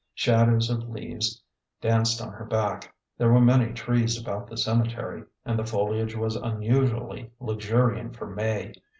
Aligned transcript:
Shadows 0.15 0.71
of 0.71 0.89
leaves 0.89 1.43
danced 1.79 2.21
on 2.23 2.33
her 2.33 2.45
back. 2.45 2.91
There 3.19 3.31
were 3.31 3.39
many 3.39 3.71
trees 3.71 4.19
about 4.19 4.47
the 4.47 4.57
cemetery, 4.57 5.23
and 5.45 5.59
the 5.59 5.63
foliage 5.63 6.15
was 6.15 6.35
unusually 6.35 7.29
luxuriant 7.39 8.15
for 8.15 8.25
May. 8.25 8.73